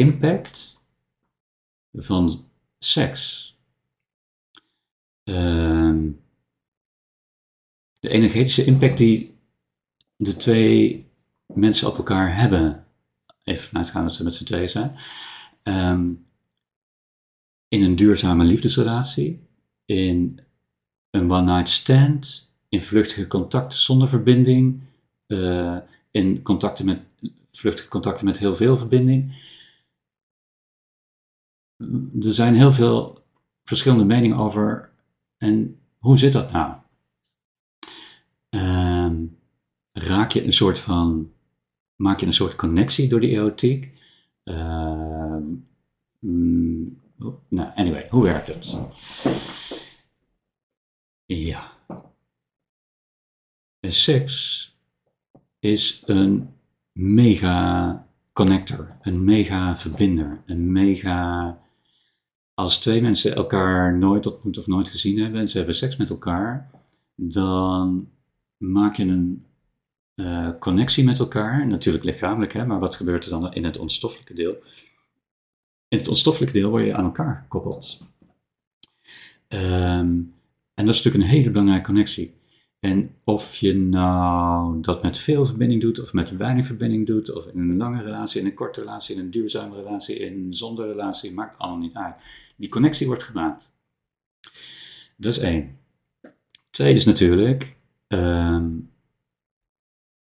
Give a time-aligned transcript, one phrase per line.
[0.00, 0.80] impact
[1.92, 3.48] van seks?
[5.24, 6.10] Ehm,
[8.00, 9.38] de energetische impact die
[10.16, 11.06] de twee
[11.46, 12.86] mensen op elkaar hebben.
[13.44, 14.96] Even vanuit gaan dat ze met z'n tweeën zijn.
[15.62, 16.12] Ehm,
[17.68, 19.40] in een duurzame liefdesrelatie,
[19.84, 20.40] in
[21.10, 24.80] een one-night stand, in vluchtige contacten zonder verbinding,
[25.26, 25.76] uh,
[26.10, 27.00] in contacten met,
[27.52, 29.48] vluchtige contacten met heel veel verbinding.
[32.22, 33.24] Er zijn heel veel
[33.64, 34.90] verschillende meningen over
[35.38, 36.74] en hoe zit dat nou?
[38.50, 39.10] Uh,
[39.92, 41.32] raak je een soort van,
[41.96, 43.98] maak je een soort connectie door die erotiek?
[44.44, 45.36] Uh,
[47.48, 48.78] nou, anyway, hoe werkt het?
[51.24, 51.72] Ja.
[53.80, 54.68] Seks
[55.58, 56.54] is een
[56.92, 61.58] mega connector, een mega verbinder, een mega.
[62.54, 66.10] Als twee mensen elkaar nooit ontmoet of nooit gezien hebben en ze hebben seks met
[66.10, 66.70] elkaar,
[67.14, 68.08] dan
[68.56, 69.46] maak je een
[70.14, 74.34] uh, connectie met elkaar, natuurlijk lichamelijk, hè, maar wat gebeurt er dan in het onstoffelijke
[74.34, 74.56] deel?
[75.88, 78.00] In het onstoffelijke deel word je aan elkaar gekoppeld.
[79.48, 80.34] Um,
[80.74, 82.39] en dat is natuurlijk een hele belangrijke connectie.
[82.80, 87.46] En of je nou dat met veel verbinding doet, of met weinig verbinding doet, of
[87.46, 91.32] in een lange relatie, in een korte relatie, in een duurzame relatie, in zonder relatie,
[91.32, 92.14] maakt allemaal niet uit.
[92.56, 93.72] Die connectie wordt gemaakt.
[95.16, 95.78] Dat is één.
[96.70, 97.76] Twee is natuurlijk
[98.08, 98.90] um,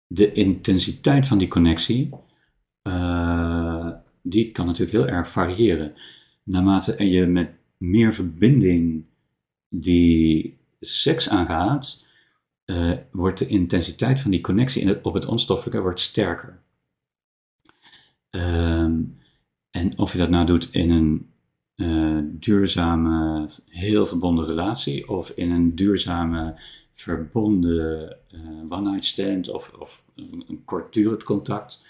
[0.07, 2.11] de intensiteit van die connectie.
[2.83, 3.91] Uh,
[4.23, 5.95] die kan natuurlijk heel erg variëren.
[6.43, 9.05] Naarmate je met meer verbinding
[9.69, 12.05] die seks aangaat,
[12.67, 16.61] uh, wordt de intensiteit van die connectie in op het onstoffelijke wordt sterker.
[18.31, 19.19] Um,
[19.71, 21.31] en of je dat nou doet in een
[21.77, 26.55] uh, duurzame, heel verbonden relatie of in een duurzame,
[26.95, 31.81] verbonden uh, one-night stand of, of een, kortdurend contact,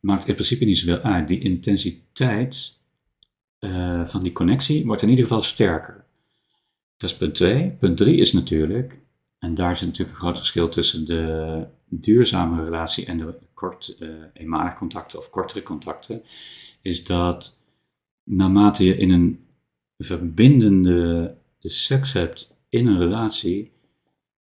[0.00, 1.28] maakt in principe niet zoveel uit.
[1.28, 2.78] Die intensiteit
[4.04, 6.04] van die connectie wordt in ieder geval sterker.
[6.96, 7.70] Dat is punt 2.
[7.70, 9.03] Punt 3 is natuurlijk
[9.44, 14.08] en daar zit natuurlijk een groot verschil tussen de duurzame relatie en de kort, uh,
[14.32, 16.22] eenmalige contacten of kortere contacten,
[16.82, 17.58] is dat
[18.24, 19.44] naarmate je in een
[19.98, 23.72] verbindende seks hebt in een relatie,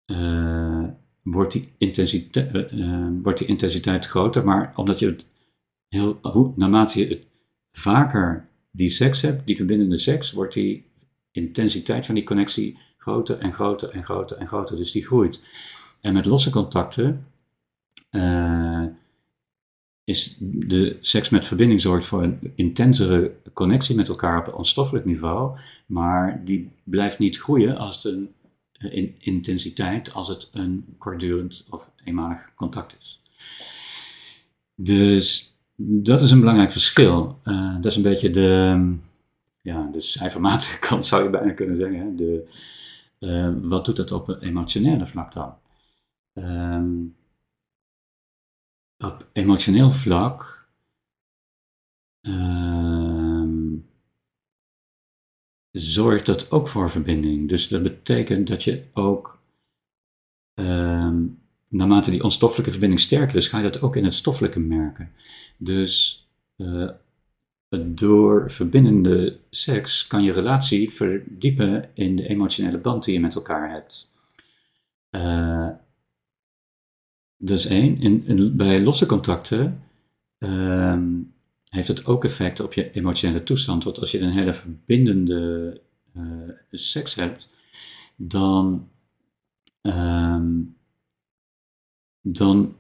[0.07, 0.85] uh,
[1.23, 5.31] wordt, die intensiteit, uh, wordt die intensiteit groter, maar omdat je het
[5.89, 6.21] heel,
[6.57, 7.27] naarmate je het
[7.71, 10.85] vaker die seks hebt, die verbindende seks, wordt die
[11.31, 14.77] intensiteit van die connectie groter en groter en groter en groter.
[14.77, 15.41] Dus die groeit.
[16.01, 17.27] En met losse contacten
[18.11, 18.85] uh,
[20.05, 25.05] is de seks met verbinding zorgt voor een intensere connectie met elkaar op een onstoffelijk
[25.05, 28.35] niveau, maar die blijft niet groeien als het een
[28.73, 33.23] eh, in intensiteit als het een kortdurend of eenmalig contact is.
[34.75, 37.39] Dus dat is een belangrijk verschil.
[37.45, 38.95] Uh, dat is een beetje de,
[39.63, 41.99] ja, de cijfermatige kant zou je bijna kunnen zeggen.
[41.99, 42.15] Hè?
[42.15, 42.49] De,
[43.27, 45.59] uh, wat doet dat op emotionele vlak dan?
[46.35, 47.17] Um,
[48.99, 50.69] op emotioneel vlak
[52.21, 53.89] um,
[55.71, 57.49] zorgt dat ook voor verbinding.
[57.49, 59.39] Dus dat betekent dat je ook,
[60.55, 65.13] um, naarmate die onstoffelijke verbinding sterker is, ga je dat ook in het stoffelijke merken.
[65.57, 66.25] Dus
[66.57, 66.91] uh,
[67.69, 73.71] door verbindende seks kan je relatie verdiepen in de emotionele band die je met elkaar
[73.71, 74.11] hebt.
[75.11, 75.69] Uh,
[77.37, 78.01] dat is één.
[78.01, 79.83] In, bij losse contacten
[80.39, 81.03] uh,
[81.69, 83.85] heeft het ook effect op je emotionele toestand.
[83.85, 85.81] Want als je een hele verbindende
[86.17, 87.49] uh, seks hebt,
[88.17, 88.89] dan,
[89.81, 90.63] ehm,
[92.21, 92.77] dan